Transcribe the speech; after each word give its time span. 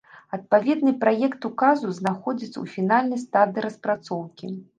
Адпаведны 0.35 0.93
праект 1.03 1.45
указу 1.49 1.91
знаходзіцца 1.99 2.53
ў 2.63 2.75
фінальнай 2.77 3.23
стадыі 3.27 3.67
распрацоўкі. 3.69 4.53